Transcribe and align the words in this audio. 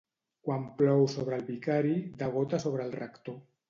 Quan 0.47 0.63
plou 0.79 1.05
sobre 1.17 1.39
el 1.41 1.47
vicari, 1.51 1.95
degota 2.25 2.65
sobre 2.69 2.91
el 2.91 3.01
rector. 3.07 3.43